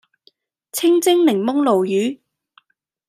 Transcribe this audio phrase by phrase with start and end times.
[0.71, 2.21] 清蒸檸檬鱸魚